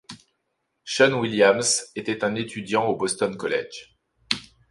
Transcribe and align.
Sean 0.83 1.13
Williams 1.19 1.91
était 1.95 2.23
un 2.23 2.33
étudiant 2.33 2.87
au 2.87 2.95
Boston 2.95 3.37
College. 3.37 3.95